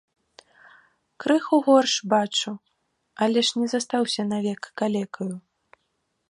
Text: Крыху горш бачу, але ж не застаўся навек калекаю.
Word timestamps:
Крыху 1.23 1.57
горш 1.67 1.93
бачу, 2.13 2.51
але 3.27 3.39
ж 3.51 3.61
не 3.61 3.67
застаўся 3.75 4.21
навек 4.33 4.61
калекаю. 4.83 5.33